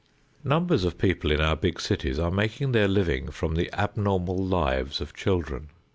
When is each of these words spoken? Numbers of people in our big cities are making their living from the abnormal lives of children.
Numbers 0.43 0.83
of 0.83 0.97
people 0.97 1.29
in 1.29 1.39
our 1.39 1.55
big 1.55 1.79
cities 1.79 2.17
are 2.17 2.31
making 2.31 2.71
their 2.71 2.87
living 2.87 3.29
from 3.29 3.53
the 3.53 3.69
abnormal 3.79 4.35
lives 4.35 4.99
of 4.99 5.13
children. 5.13 5.69